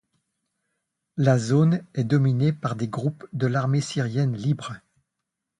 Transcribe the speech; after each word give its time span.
La 1.15 1.37
zone 1.37 1.83
est 1.93 2.03
dominée 2.05 2.53
par 2.53 2.75
des 2.75 2.87
groupes 2.87 3.27
de 3.33 3.45
l'Armée 3.45 3.81
syrienne 3.81 4.35
libre. 4.35 4.73